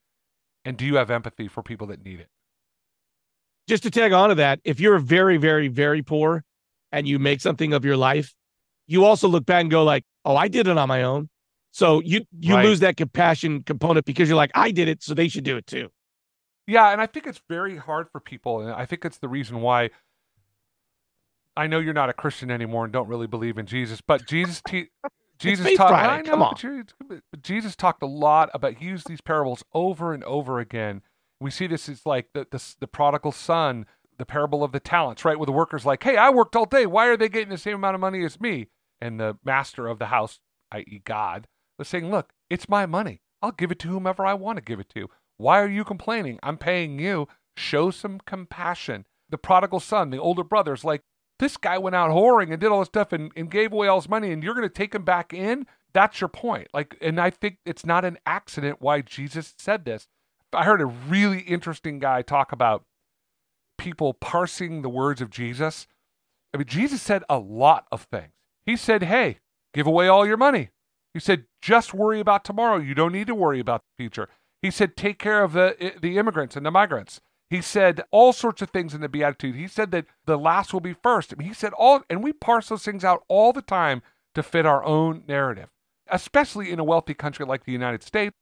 and 0.65 0.77
do 0.77 0.85
you 0.85 0.95
have 0.95 1.09
empathy 1.11 1.47
for 1.47 1.63
people 1.63 1.87
that 1.87 2.03
need 2.03 2.19
it? 2.19 2.29
just 3.67 3.83
to 3.83 3.91
tag 3.91 4.11
on 4.11 4.29
to 4.29 4.35
that, 4.35 4.59
if 4.63 4.79
you're 4.79 4.99
very, 4.99 5.37
very, 5.37 5.67
very 5.69 6.01
poor 6.01 6.43
and 6.91 7.07
you 7.07 7.19
make 7.19 7.39
something 7.39 7.71
of 7.73 7.85
your 7.85 7.95
life, 7.95 8.33
you 8.87 9.05
also 9.05 9.27
look 9.29 9.45
back 9.45 9.61
and 9.61 9.71
go 9.71 9.83
like, 9.83 10.03
"Oh, 10.25 10.35
I 10.35 10.47
did 10.49 10.67
it 10.67 10.77
on 10.77 10.87
my 10.89 11.03
own." 11.03 11.29
So 11.71 12.01
you 12.01 12.25
you 12.37 12.55
Right. 12.55 12.65
lose 12.65 12.81
that 12.81 12.97
compassion 12.97 13.63
component 13.63 14.05
because 14.05 14.27
you're 14.27 14.35
like, 14.35 14.51
"I 14.55 14.71
did 14.71 14.89
it, 14.89 15.01
so 15.03 15.13
they 15.13 15.29
should 15.29 15.45
do 15.45 15.55
it 15.55 15.67
too." 15.67 15.89
Yeah, 16.67 16.91
and 16.91 16.99
I 16.99 17.05
think 17.05 17.27
it's 17.27 17.41
very 17.47 17.77
hard 17.77 18.09
for 18.11 18.19
people, 18.19 18.59
and 18.61 18.71
I 18.71 18.85
think 18.85 19.05
it's 19.05 19.19
the 19.19 19.29
reason 19.29 19.61
why. 19.61 19.91
I 21.55 21.67
know 21.67 21.79
you're 21.79 21.93
not 21.93 22.09
a 22.09 22.13
Christian 22.13 22.49
anymore 22.49 22.85
and 22.85 22.93
don't 22.93 23.07
really 23.07 23.27
believe 23.27 23.57
in 23.57 23.65
Jesus, 23.65 24.01
but 24.01 24.25
Jesus, 24.25 24.61
te- 24.61 24.89
Jesus 25.41 25.65
Faith 25.65 25.77
taught. 25.77 25.89
Friday, 25.89 26.23
know, 26.23 26.29
come 26.29 26.41
on. 26.43 26.55
but 27.09 27.41
Jesus 27.41 27.75
talked 27.75 28.03
a 28.03 28.07
lot 28.07 28.49
about. 28.53 28.75
He 28.75 28.85
used 28.85 29.07
these 29.07 29.21
parables 29.21 29.63
over 29.73 30.13
and 30.13 30.23
over 30.23 30.59
again. 30.59 31.01
We 31.39 31.51
see 31.51 31.67
this 31.67 31.89
as 31.89 32.05
like 32.05 32.27
the 32.33 32.47
the, 32.49 32.63
the 32.79 32.87
prodigal 32.87 33.31
son, 33.31 33.85
the 34.17 34.25
parable 34.25 34.63
of 34.63 34.71
the 34.71 34.79
talents, 34.79 35.25
right? 35.25 35.37
Where 35.37 35.45
the 35.45 35.51
workers 35.51 35.85
like, 35.85 36.03
"Hey, 36.03 36.17
I 36.17 36.29
worked 36.29 36.55
all 36.55 36.65
day. 36.65 36.85
Why 36.85 37.07
are 37.07 37.17
they 37.17 37.29
getting 37.29 37.49
the 37.49 37.57
same 37.57 37.75
amount 37.75 37.95
of 37.95 38.01
money 38.01 38.23
as 38.23 38.39
me?" 38.39 38.67
And 38.99 39.19
the 39.19 39.37
master 39.43 39.87
of 39.87 39.97
the 39.97 40.07
house, 40.07 40.39
i.e., 40.71 41.01
God, 41.03 41.47
was 41.79 41.87
saying, 41.87 42.09
"Look, 42.11 42.33
it's 42.49 42.69
my 42.69 42.85
money. 42.85 43.21
I'll 43.41 43.51
give 43.51 43.71
it 43.71 43.79
to 43.79 43.87
whomever 43.87 44.25
I 44.25 44.35
want 44.35 44.57
to 44.57 44.63
give 44.63 44.79
it 44.79 44.89
to. 44.89 45.09
Why 45.37 45.59
are 45.59 45.69
you 45.69 45.83
complaining? 45.83 46.39
I'm 46.43 46.57
paying 46.57 46.99
you. 46.99 47.27
Show 47.57 47.91
some 47.91 48.19
compassion." 48.25 49.05
The 49.29 49.37
prodigal 49.37 49.79
son, 49.79 50.09
the 50.09 50.17
older 50.17 50.43
brother's 50.43 50.83
like, 50.83 51.03
this 51.41 51.57
guy 51.57 51.77
went 51.77 51.97
out 51.97 52.11
whoring 52.11 52.51
and 52.51 52.61
did 52.61 52.71
all 52.71 52.79
this 52.79 52.87
stuff 52.87 53.11
and, 53.11 53.33
and 53.35 53.51
gave 53.51 53.73
away 53.73 53.89
all 53.89 53.99
his 53.99 54.07
money, 54.07 54.31
and 54.31 54.41
you're 54.41 54.55
going 54.55 54.67
to 54.67 54.73
take 54.73 54.95
him 54.95 55.03
back 55.03 55.33
in? 55.33 55.67
that's 55.93 56.21
your 56.21 56.27
point. 56.27 56.67
Like, 56.73 56.97
and 57.01 57.19
I 57.19 57.29
think 57.29 57.57
it's 57.65 57.85
not 57.85 58.05
an 58.05 58.17
accident 58.25 58.77
why 58.81 59.01
Jesus 59.01 59.53
said 59.57 59.85
this. 59.85 60.07
I 60.53 60.63
heard 60.63 60.81
a 60.81 60.85
really 60.85 61.39
interesting 61.39 61.99
guy 61.99 62.21
talk 62.21 62.51
about 62.51 62.83
people 63.77 64.13
parsing 64.13 64.81
the 64.81 64.89
words 64.89 65.21
of 65.21 65.29
Jesus. 65.29 65.87
I 66.53 66.57
mean, 66.57 66.67
Jesus 66.67 67.01
said 67.01 67.23
a 67.29 67.37
lot 67.39 67.87
of 67.91 68.03
things. 68.03 68.31
He 68.65 68.75
said, 68.75 69.03
Hey, 69.03 69.39
give 69.73 69.87
away 69.87 70.07
all 70.07 70.25
your 70.25 70.37
money. 70.37 70.69
He 71.13 71.19
said, 71.19 71.45
just 71.61 71.93
worry 71.93 72.21
about 72.21 72.45
tomorrow. 72.45 72.77
You 72.77 72.95
don't 72.95 73.11
need 73.11 73.27
to 73.27 73.35
worry 73.35 73.59
about 73.59 73.81
the 73.81 74.03
future. 74.03 74.29
He 74.61 74.71
said, 74.71 74.95
take 74.95 75.19
care 75.19 75.43
of 75.43 75.51
the, 75.53 75.93
the 76.01 76.17
immigrants 76.17 76.55
and 76.55 76.65
the 76.65 76.71
migrants. 76.71 77.19
He 77.51 77.61
said 77.61 78.01
all 78.11 78.31
sorts 78.31 78.61
of 78.61 78.69
things 78.69 78.93
in 78.93 79.01
the 79.01 79.09
Beatitude. 79.09 79.55
He 79.55 79.67
said 79.67 79.91
that 79.91 80.05
the 80.25 80.37
last 80.37 80.71
will 80.71 80.79
be 80.79 80.93
first. 80.93 81.33
I 81.33 81.35
mean, 81.35 81.49
he 81.49 81.53
said 81.53 81.73
all, 81.73 82.01
and 82.09 82.23
we 82.23 82.31
parse 82.31 82.69
those 82.69 82.85
things 82.85 83.03
out 83.03 83.25
all 83.27 83.51
the 83.51 83.61
time 83.61 84.01
to 84.35 84.41
fit 84.41 84.65
our 84.65 84.81
own 84.85 85.23
narrative, 85.27 85.67
especially 86.09 86.71
in 86.71 86.79
a 86.79 86.85
wealthy 86.85 87.13
country 87.13 87.45
like 87.45 87.65
the 87.65 87.73
United 87.73 88.03
States. 88.03 88.33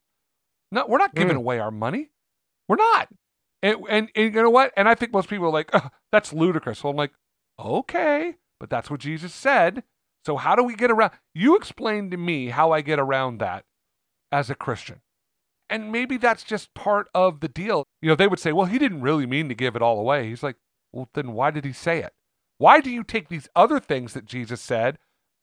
No, 0.72 0.86
we're 0.88 1.00
not 1.00 1.16
giving 1.16 1.36
mm. 1.36 1.39
away 1.39 1.58
our 1.58 1.72
money. 1.72 2.12
We're 2.68 2.75
not. 2.75 3.10
And, 3.63 3.78
and, 3.89 4.10
and, 4.16 4.36
you 4.36 4.44
know 4.44 4.51
what? 4.51 4.72
And 4.78 4.88
I 4.88 4.94
think 4.94 5.12
most 5.12 5.28
people 5.28 5.48
are 5.48 5.51
like, 5.51 5.72
oh, 5.74 5.89
that's 6.12 6.32
ludicrous. 6.32 6.78
So 6.78 6.89
I'm 6.89 6.96
like, 6.96 7.13
okay, 7.60 8.36
but 8.60 8.70
that's 8.70 8.92
what 8.92 9.00
Jesus 9.00 9.34
said. 9.34 9.82
So 10.24 10.38
how 10.38 10.56
do 10.56 10.63
we 10.63 10.75
get 10.75 10.92
around? 10.92 11.13
You 11.34 11.56
explain 11.56 12.12
to 12.12 12.18
me 12.18 12.50
how 12.50 12.74
I 12.74 12.82
get 12.82 13.00
around 13.00 13.39
that 13.39 13.66
as 14.32 14.51
a 14.51 14.56
Christian. 14.56 15.01
And 15.70 15.92
maybe 15.92 16.18
that's 16.18 16.44
just 16.44 16.74
part 16.74 17.10
of 17.14 17.42
the 17.42 17.48
deal. 17.48 17.86
You 18.02 18.10
know, 18.10 18.16
they 18.16 18.28
would 18.28 18.40
say, 18.40 18.52
well, 18.52 18.66
he 18.66 18.80
didn't 18.80 19.02
really 19.02 19.26
mean 19.26 19.50
to 19.50 19.56
give 19.56 19.76
it 19.76 19.82
all 19.82 20.00
away. 20.00 20.28
He's 20.28 20.44
like, 20.44 20.56
well, 20.92 21.10
then 21.14 21.34
why 21.34 21.52
did 21.52 21.66
he 21.66 21.74
say 21.74 22.00
it? 22.00 22.14
Why 22.58 22.82
do 22.82 22.90
you 22.90 23.04
take 23.04 23.30
these 23.30 23.48
other 23.56 23.80
things 23.80 24.14
that 24.14 24.26
Jesus 24.26 24.62
said 24.62 24.98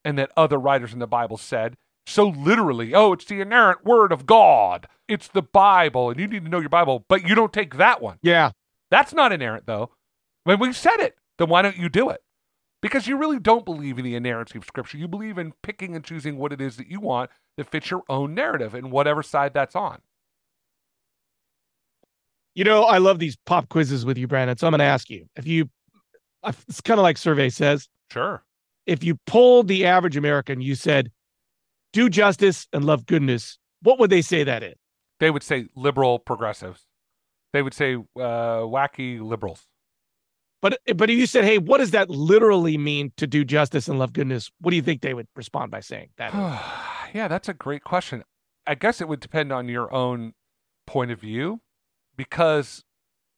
and 0.05 0.19
that 0.19 0.33
other 0.37 0.59
writers 0.59 0.93
in 0.93 0.99
the 0.99 1.07
Bible 1.07 1.37
said 1.37 1.77
so 2.07 2.27
literally? 2.27 2.93
Oh, 2.95 3.13
it's 3.13 3.25
the 3.25 3.41
inerrant 3.41 3.85
word 3.85 4.13
of 4.13 4.27
God. 4.27 4.89
It's 5.09 5.29
the 5.29 5.43
Bible, 5.43 6.11
and 6.11 6.19
you 6.19 6.27
need 6.27 6.45
to 6.45 6.51
know 6.51 6.59
your 6.59 6.69
Bible, 6.69 7.05
but 7.09 7.27
you 7.27 7.35
don't 7.37 7.53
take 7.53 7.77
that 7.77 8.03
one. 8.03 8.19
Yeah. 8.23 8.51
That's 8.91 9.13
not 9.13 9.33
inerrant, 9.33 9.67
though. 9.67 9.91
When 10.45 10.59
we 10.59 10.73
said 10.73 10.99
it, 10.99 11.17
then 11.39 11.49
why 11.49 11.63
don't 11.63 11.77
you 11.77 11.89
do 11.89 12.11
it? 12.11 12.23
Because 12.83 13.07
you 13.07 13.17
really 13.17 13.39
don't 13.39 13.65
believe 13.65 13.99
in 13.99 14.05
the 14.05 14.15
inerrancy 14.15 14.59
of 14.59 14.65
Scripture. 14.65 14.99
You 14.99 15.09
believe 15.09 15.39
in 15.39 15.55
picking 15.63 15.95
and 15.97 16.05
choosing 16.05 16.37
what 16.37 16.53
it 16.53 16.61
is 16.61 16.77
that 16.77 16.89
you 16.89 17.01
want 17.01 17.31
that 17.57 17.71
fits 17.71 17.91
your 17.91 18.03
own 18.09 18.35
narrative 18.35 18.75
and 18.75 18.91
whatever 18.91 19.23
side 19.23 19.55
that's 19.55 19.75
on. 19.75 20.03
You 22.57 22.65
know, 22.65 22.85
I 22.85 22.97
love 22.97 23.19
these 23.19 23.37
pop 23.45 23.69
quizzes 23.69 24.07
with 24.07 24.17
you, 24.17 24.27
Brandon. 24.27 24.57
So 24.57 24.67
I'm 24.67 24.71
going 24.71 24.79
to 24.79 24.85
ask 24.85 25.11
you 25.11 25.27
if 25.37 25.47
you, 25.47 25.69
it's 26.67 26.81
kind 26.81 26.99
of 26.99 27.03
like 27.03 27.19
survey 27.19 27.51
says. 27.51 27.87
Sure. 28.11 28.43
If 28.87 29.05
you 29.05 29.19
pulled 29.27 29.69
the 29.69 29.85
average 29.85 30.17
American, 30.17 30.63
you 30.63 30.75
said, 30.75 31.13
do 31.93 32.09
justice 32.09 32.67
and 32.73 32.87
love 32.87 33.05
goodness, 33.05 33.59
what 33.83 33.99
would 33.99 34.09
they 34.09 34.23
say 34.23 34.43
that 34.43 34.63
is? 34.63 34.75
They 35.21 35.31
would 35.31 35.43
say 35.43 35.67
liberal 35.77 36.19
progressives. 36.19 36.87
They 37.53 37.61
would 37.61 37.75
say 37.75 37.97
uh, 37.97 38.65
wacky 38.65 39.21
liberals. 39.21 39.67
But 40.63 40.79
but 40.97 41.11
if 41.11 41.19
you 41.19 41.27
said, 41.27 41.45
"Hey, 41.45 41.59
what 41.59 41.79
does 41.79 41.91
that 41.93 42.11
literally 42.11 42.77
mean 42.79 43.13
to 43.19 43.27
do 43.27 43.45
justice 43.45 43.89
and 43.89 43.99
love 43.99 44.13
goodness?" 44.13 44.51
What 44.61 44.71
do 44.71 44.77
you 44.77 44.83
think 44.83 45.03
they 45.03 45.15
would 45.15 45.29
respond 45.37 45.71
by 45.71 45.81
saying? 45.81 46.09
That 46.17 46.33
yeah, 47.15 47.29
that's 47.29 47.49
a 47.49 47.55
great 47.55 47.85
question. 47.85 48.25
I 48.67 48.75
guess 48.75 49.01
it 49.01 49.09
would 49.09 49.21
depend 49.21 49.53
on 49.53 49.69
your 49.69 49.93
own 49.93 50.33
point 50.87 51.11
of 51.11 51.21
view 51.21 51.61
because 52.17 52.85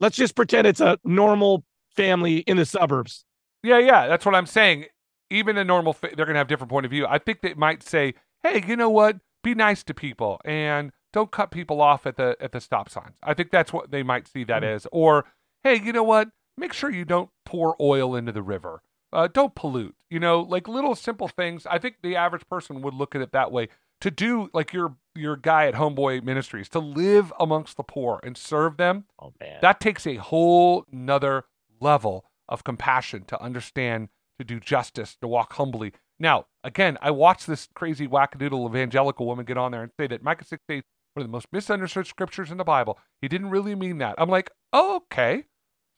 let's 0.00 0.16
just 0.16 0.34
pretend 0.34 0.66
it's 0.66 0.80
a 0.80 0.98
normal 1.04 1.64
family 1.94 2.38
in 2.38 2.56
the 2.56 2.64
suburbs. 2.64 3.24
Yeah, 3.62 3.78
yeah, 3.78 4.06
that's 4.06 4.24
what 4.24 4.34
I'm 4.34 4.46
saying. 4.46 4.86
Even 5.30 5.58
a 5.58 5.64
normal, 5.64 5.92
fa- 5.92 6.10
they're 6.16 6.26
gonna 6.26 6.38
have 6.38 6.48
different 6.48 6.70
point 6.70 6.86
of 6.86 6.90
view. 6.90 7.06
I 7.06 7.18
think 7.18 7.42
they 7.42 7.54
might 7.54 7.82
say, 7.82 8.14
"Hey, 8.42 8.62
you 8.66 8.76
know 8.76 8.88
what? 8.88 9.16
Be 9.42 9.54
nice 9.54 9.82
to 9.84 9.94
people 9.94 10.40
and 10.44 10.92
don't 11.12 11.30
cut 11.30 11.50
people 11.50 11.80
off 11.80 12.06
at 12.06 12.16
the 12.16 12.36
at 12.40 12.52
the 12.52 12.60
stop 12.60 12.88
signs." 12.88 13.16
I 13.22 13.34
think 13.34 13.50
that's 13.50 13.72
what 13.72 13.90
they 13.90 14.02
might 14.02 14.28
see 14.28 14.44
that 14.44 14.62
mm-hmm. 14.62 14.76
as. 14.76 14.86
Or, 14.92 15.26
"Hey, 15.64 15.80
you 15.80 15.92
know 15.92 16.02
what? 16.04 16.28
Make 16.56 16.72
sure 16.72 16.90
you 16.90 17.04
don't 17.04 17.30
pour 17.44 17.76
oil 17.80 18.14
into 18.14 18.32
the 18.32 18.42
river. 18.42 18.82
Uh, 19.12 19.28
don't 19.28 19.54
pollute." 19.54 19.96
You 20.08 20.20
know, 20.20 20.40
like 20.40 20.68
little 20.68 20.94
simple 20.94 21.28
things. 21.28 21.66
I 21.66 21.78
think 21.78 21.96
the 22.02 22.16
average 22.16 22.48
person 22.48 22.80
would 22.82 22.94
look 22.94 23.14
at 23.14 23.20
it 23.20 23.32
that 23.32 23.52
way 23.52 23.68
to 24.00 24.10
do 24.10 24.50
like 24.52 24.72
your 24.72 24.96
your 25.14 25.36
guy 25.36 25.66
at 25.66 25.74
Homeboy 25.74 26.22
Ministries 26.22 26.68
to 26.70 26.78
live 26.78 27.32
amongst 27.40 27.76
the 27.76 27.82
poor 27.82 28.20
and 28.22 28.36
serve 28.36 28.76
them. 28.76 29.04
Oh 29.20 29.32
man, 29.40 29.58
that 29.62 29.80
takes 29.80 30.06
a 30.06 30.16
whole 30.16 30.84
nother 30.90 31.44
level 31.80 32.24
of 32.48 32.64
compassion 32.64 33.24
to 33.24 33.40
understand, 33.42 34.08
to 34.38 34.44
do 34.44 34.60
justice, 34.60 35.16
to 35.20 35.28
walk 35.28 35.54
humbly. 35.54 35.92
Now, 36.18 36.46
again, 36.64 36.98
I 37.00 37.10
watched 37.10 37.46
this 37.46 37.68
crazy 37.74 38.08
wackadoodle 38.08 38.68
evangelical 38.68 39.26
woman 39.26 39.44
get 39.44 39.58
on 39.58 39.72
there 39.72 39.82
and 39.82 39.92
say 39.98 40.06
that 40.08 40.22
Micah 40.22 40.44
6 40.44 40.62
8 40.68 40.84
one 41.14 41.22
of 41.24 41.28
the 41.28 41.32
most 41.32 41.48
misunderstood 41.52 42.06
scriptures 42.06 42.50
in 42.50 42.58
the 42.58 42.64
Bible. 42.64 42.98
He 43.20 43.28
didn't 43.28 43.50
really 43.50 43.74
mean 43.74 43.98
that. 43.98 44.14
I'm 44.18 44.28
like, 44.28 44.50
oh, 44.72 45.02
okay. 45.10 45.44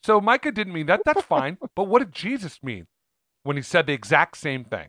So 0.02 0.20
Micah 0.20 0.52
didn't 0.52 0.72
mean 0.72 0.86
that. 0.86 1.02
That's 1.04 1.22
fine. 1.22 1.58
but 1.76 1.84
what 1.84 1.98
did 1.98 2.12
Jesus 2.12 2.62
mean 2.62 2.86
when 3.42 3.56
he 3.56 3.62
said 3.62 3.86
the 3.86 3.92
exact 3.92 4.38
same 4.38 4.64
thing? 4.64 4.88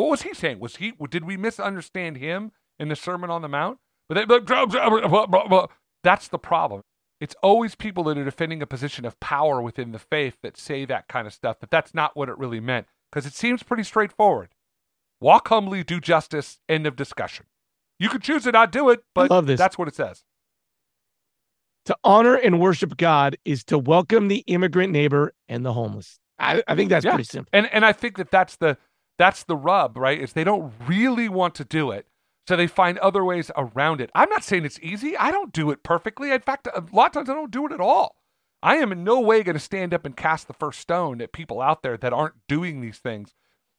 What 0.00 0.08
was 0.08 0.22
he 0.22 0.32
saying? 0.32 0.60
Was 0.60 0.76
he 0.76 0.94
did 1.10 1.24
we 1.24 1.36
misunderstand 1.36 2.16
him 2.16 2.52
in 2.78 2.88
the 2.88 2.96
Sermon 2.96 3.28
on 3.28 3.42
the 3.42 3.48
Mount? 3.48 3.76
But 4.08 4.26
they, 4.26 5.66
that's 6.02 6.28
the 6.28 6.38
problem. 6.38 6.80
It's 7.20 7.34
always 7.42 7.74
people 7.74 8.04
that 8.04 8.16
are 8.16 8.24
defending 8.24 8.62
a 8.62 8.66
position 8.66 9.04
of 9.04 9.20
power 9.20 9.60
within 9.60 9.92
the 9.92 9.98
faith 9.98 10.38
that 10.42 10.56
say 10.56 10.86
that 10.86 11.06
kind 11.08 11.26
of 11.26 11.34
stuff. 11.34 11.60
That 11.60 11.70
that's 11.70 11.92
not 11.92 12.16
what 12.16 12.30
it 12.30 12.38
really 12.38 12.60
meant 12.60 12.86
because 13.12 13.26
it 13.26 13.34
seems 13.34 13.62
pretty 13.62 13.82
straightforward. 13.82 14.48
Walk 15.20 15.48
humbly, 15.48 15.84
do 15.84 16.00
justice. 16.00 16.60
End 16.66 16.86
of 16.86 16.96
discussion. 16.96 17.44
You 17.98 18.08
could 18.08 18.22
choose 18.22 18.44
to 18.44 18.52
not 18.52 18.72
do 18.72 18.88
it, 18.88 19.04
but 19.14 19.28
that's 19.44 19.76
what 19.76 19.86
it 19.86 19.94
says. 19.94 20.24
To 21.84 21.96
honor 22.02 22.36
and 22.36 22.58
worship 22.58 22.96
God 22.96 23.36
is 23.44 23.64
to 23.64 23.78
welcome 23.78 24.28
the 24.28 24.44
immigrant 24.46 24.94
neighbor 24.94 25.34
and 25.46 25.62
the 25.62 25.74
homeless. 25.74 26.20
I, 26.38 26.62
I 26.66 26.74
think 26.74 26.88
that's 26.88 27.04
yeah. 27.04 27.10
pretty 27.10 27.24
simple. 27.24 27.50
And 27.52 27.70
and 27.70 27.84
I 27.84 27.92
think 27.92 28.16
that 28.16 28.30
that's 28.30 28.56
the 28.56 28.78
that's 29.20 29.44
the 29.44 29.56
rub, 29.56 29.98
right? 29.98 30.18
Is 30.18 30.32
they 30.32 30.44
don't 30.44 30.72
really 30.86 31.28
want 31.28 31.54
to 31.56 31.64
do 31.64 31.90
it. 31.90 32.06
So 32.48 32.56
they 32.56 32.66
find 32.66 32.96
other 32.98 33.22
ways 33.22 33.50
around 33.54 34.00
it. 34.00 34.10
I'm 34.14 34.30
not 34.30 34.42
saying 34.42 34.64
it's 34.64 34.80
easy. 34.82 35.16
I 35.16 35.30
don't 35.30 35.52
do 35.52 35.70
it 35.70 35.82
perfectly. 35.82 36.32
In 36.32 36.40
fact, 36.40 36.66
a 36.66 36.82
lot 36.90 37.08
of 37.08 37.12
times 37.12 37.28
I 37.28 37.34
don't 37.34 37.50
do 37.50 37.66
it 37.66 37.72
at 37.72 37.80
all. 37.80 38.16
I 38.62 38.76
am 38.76 38.92
in 38.92 39.04
no 39.04 39.20
way 39.20 39.42
going 39.42 39.54
to 39.54 39.60
stand 39.60 39.92
up 39.92 40.06
and 40.06 40.16
cast 40.16 40.46
the 40.46 40.54
first 40.54 40.80
stone 40.80 41.20
at 41.20 41.32
people 41.32 41.60
out 41.60 41.82
there 41.82 41.98
that 41.98 42.12
aren't 42.12 42.46
doing 42.48 42.80
these 42.80 42.98
things. 42.98 43.34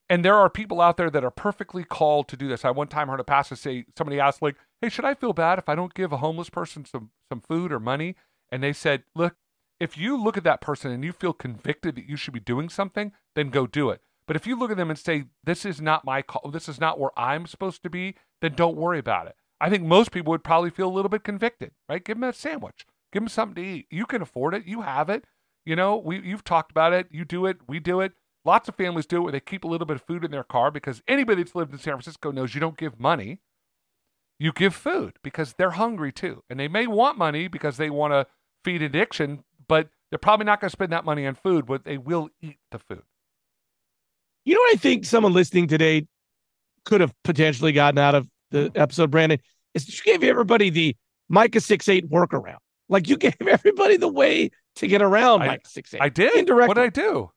And 0.09 0.23
there 0.23 0.35
are 0.35 0.49
people 0.49 0.79
out 0.79 0.97
there 0.97 1.09
that 1.09 1.23
are 1.23 1.31
perfectly 1.31 1.83
called 1.83 2.27
to 2.27 2.37
do 2.37 2.47
this. 2.47 2.63
I 2.63 2.71
one 2.71 2.87
time 2.87 3.07
heard 3.07 3.19
a 3.19 3.23
pastor 3.23 3.55
say, 3.55 3.85
somebody 3.97 4.19
asked, 4.19 4.41
like, 4.41 4.57
hey, 4.79 4.89
should 4.89 5.05
I 5.05 5.15
feel 5.15 5.33
bad 5.33 5.57
if 5.57 5.67
I 5.67 5.75
don't 5.75 5.93
give 5.93 6.11
a 6.11 6.17
homeless 6.17 6.49
person 6.49 6.85
some, 6.85 7.11
some 7.29 7.41
food 7.41 7.71
or 7.71 7.79
money? 7.79 8.15
And 8.51 8.61
they 8.61 8.73
said, 8.73 9.03
look, 9.15 9.35
if 9.79 9.97
you 9.97 10.21
look 10.21 10.37
at 10.37 10.43
that 10.43 10.61
person 10.61 10.91
and 10.91 11.03
you 11.03 11.11
feel 11.11 11.33
convicted 11.33 11.95
that 11.95 12.07
you 12.07 12.15
should 12.15 12.33
be 12.33 12.39
doing 12.39 12.69
something, 12.69 13.11
then 13.35 13.49
go 13.49 13.65
do 13.65 13.89
it. 13.89 14.01
But 14.31 14.37
if 14.37 14.47
you 14.47 14.55
look 14.55 14.71
at 14.71 14.77
them 14.77 14.89
and 14.89 14.97
say, 14.97 15.25
this 15.43 15.65
is 15.65 15.81
not 15.81 16.05
my 16.05 16.21
call, 16.21 16.51
this 16.51 16.69
is 16.69 16.79
not 16.79 16.97
where 16.97 17.11
I'm 17.19 17.45
supposed 17.45 17.83
to 17.83 17.89
be, 17.89 18.15
then 18.39 18.53
don't 18.55 18.77
worry 18.77 18.97
about 18.97 19.27
it. 19.27 19.35
I 19.59 19.69
think 19.69 19.83
most 19.83 20.13
people 20.13 20.31
would 20.31 20.41
probably 20.41 20.69
feel 20.69 20.87
a 20.87 20.95
little 20.95 21.09
bit 21.09 21.25
convicted, 21.25 21.71
right? 21.89 22.01
Give 22.01 22.15
them 22.15 22.29
a 22.29 22.31
sandwich, 22.31 22.85
give 23.11 23.23
them 23.23 23.27
something 23.27 23.61
to 23.61 23.69
eat. 23.69 23.87
You 23.91 24.05
can 24.05 24.21
afford 24.21 24.53
it, 24.53 24.65
you 24.65 24.83
have 24.83 25.09
it. 25.09 25.25
You 25.65 25.75
know, 25.75 25.97
we 25.97 26.21
you've 26.21 26.45
talked 26.45 26.71
about 26.71 26.93
it, 26.93 27.07
you 27.11 27.25
do 27.25 27.45
it, 27.45 27.57
we 27.67 27.81
do 27.81 27.99
it. 27.99 28.13
Lots 28.45 28.69
of 28.69 28.75
families 28.75 29.05
do 29.05 29.17
it 29.17 29.19
where 29.19 29.31
they 29.33 29.41
keep 29.41 29.65
a 29.65 29.67
little 29.67 29.85
bit 29.85 29.97
of 29.97 30.03
food 30.03 30.23
in 30.23 30.31
their 30.31 30.45
car 30.45 30.71
because 30.71 31.03
anybody 31.09 31.43
that's 31.43 31.53
lived 31.53 31.73
in 31.73 31.77
San 31.77 31.95
Francisco 31.95 32.31
knows 32.31 32.55
you 32.55 32.61
don't 32.61 32.77
give 32.77 33.01
money. 33.01 33.41
You 34.39 34.53
give 34.53 34.73
food 34.73 35.19
because 35.25 35.55
they're 35.57 35.71
hungry 35.71 36.13
too. 36.13 36.41
And 36.49 36.57
they 36.57 36.69
may 36.69 36.87
want 36.87 37.17
money 37.17 37.49
because 37.49 37.75
they 37.75 37.89
want 37.89 38.13
to 38.13 38.27
feed 38.63 38.81
addiction, 38.81 39.43
but 39.67 39.89
they're 40.09 40.17
probably 40.17 40.45
not 40.45 40.61
going 40.61 40.69
to 40.69 40.71
spend 40.71 40.93
that 40.93 41.03
money 41.03 41.27
on 41.27 41.35
food, 41.35 41.65
but 41.65 41.83
they 41.83 41.97
will 41.97 42.29
eat 42.41 42.59
the 42.71 42.79
food. 42.79 43.03
You 44.45 44.55
know 44.55 44.59
what 44.61 44.75
I 44.75 44.77
think 44.77 45.05
someone 45.05 45.33
listening 45.33 45.67
today 45.67 46.07
could 46.85 47.01
have 47.01 47.13
potentially 47.23 47.71
gotten 47.71 47.99
out 47.99 48.15
of 48.15 48.27
the 48.49 48.71
episode, 48.75 49.11
Brandon, 49.11 49.39
is 49.73 49.87
you 49.87 50.03
gave 50.03 50.23
everybody 50.23 50.69
the 50.69 50.95
Micah 51.29 51.61
6 51.61 51.87
8 51.87 52.09
workaround. 52.09 52.57
Like 52.89 53.07
you 53.07 53.17
gave 53.17 53.35
everybody 53.47 53.97
the 53.97 54.07
way 54.07 54.49
to 54.77 54.87
get 54.87 55.01
around 55.01 55.43
I, 55.43 55.47
Micah 55.47 55.69
6 55.69 55.93
8. 55.93 56.01
I 56.01 56.09
did. 56.09 56.35
Indirectly. 56.35 56.67
What 56.67 56.75
did 56.75 56.83
I 56.83 56.89
do? 56.89 57.31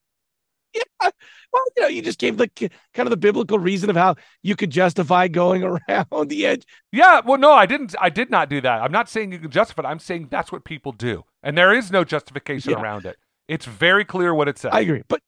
Yeah. 0.75 1.11
Well, 1.53 1.63
you 1.77 1.83
know, 1.83 1.89
you 1.89 2.03
just 2.03 2.19
gave 2.19 2.37
the 2.37 2.49
kind 2.49 3.07
of 3.07 3.11
the 3.11 3.17
biblical 3.17 3.61
reason 3.61 3.89
of 3.89 3.95
how 3.95 4.17
you 4.43 4.57
could 4.57 4.71
justify 4.71 5.29
going 5.29 5.63
around 5.89 6.29
the 6.29 6.47
edge. 6.47 6.65
Yeah. 6.91 7.21
Well, 7.25 7.39
no, 7.39 7.53
I 7.53 7.67
didn't. 7.67 7.95
I 8.01 8.11
did 8.11 8.31
not 8.31 8.49
do 8.49 8.61
that. 8.61 8.83
I'm 8.83 8.91
not 8.91 9.09
saying 9.09 9.31
you 9.31 9.39
can 9.39 9.51
justify 9.53 9.83
it. 9.83 9.87
I'm 9.87 10.01
saying 10.01 10.29
that's 10.31 10.51
what 10.51 10.65
people 10.65 10.91
do. 10.91 11.23
And 11.43 11.57
there 11.57 11.73
is 11.73 11.93
no 11.93 12.03
justification 12.03 12.73
yeah. 12.73 12.81
around 12.81 13.07
it. 13.07 13.17
It's 13.47 13.67
very 13.67 14.05
clear 14.05 14.35
what 14.35 14.49
it 14.49 14.59
says. 14.59 14.71
I 14.75 14.81
agree. 14.81 15.03
But 15.07 15.21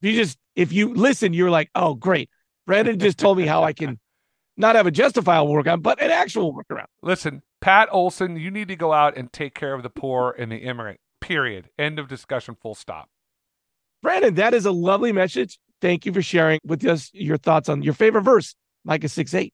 you 0.00 0.12
just 0.12 0.38
if 0.54 0.72
you 0.72 0.94
listen, 0.94 1.32
you're 1.32 1.50
like, 1.50 1.70
oh 1.74 1.94
great. 1.94 2.30
Brandon 2.66 2.98
just 2.98 3.18
told 3.18 3.38
me 3.38 3.46
how 3.46 3.64
I 3.64 3.72
can 3.72 3.98
not 4.56 4.76
have 4.76 4.86
a 4.86 4.90
justifiable 4.90 5.52
workaround, 5.52 5.82
but 5.82 6.02
an 6.02 6.10
actual 6.10 6.54
workaround. 6.54 6.86
Listen, 7.02 7.42
Pat 7.60 7.88
Olson, 7.90 8.36
you 8.36 8.50
need 8.50 8.68
to 8.68 8.76
go 8.76 8.92
out 8.92 9.16
and 9.16 9.32
take 9.32 9.54
care 9.54 9.74
of 9.74 9.82
the 9.82 9.90
poor 9.90 10.34
and 10.38 10.52
the 10.52 10.56
immigrant. 10.56 11.00
Period. 11.20 11.70
End 11.78 11.98
of 11.98 12.08
discussion. 12.08 12.56
Full 12.60 12.74
stop. 12.74 13.08
Brandon, 14.02 14.34
that 14.34 14.54
is 14.54 14.66
a 14.66 14.70
lovely 14.70 15.12
message. 15.12 15.58
Thank 15.80 16.06
you 16.06 16.12
for 16.12 16.22
sharing 16.22 16.60
with 16.64 16.84
us 16.84 17.10
your 17.12 17.36
thoughts 17.36 17.68
on 17.68 17.82
your 17.82 17.94
favorite 17.94 18.22
verse, 18.22 18.54
Micah 18.84 19.08
6 19.08 19.34
8. 19.34 19.52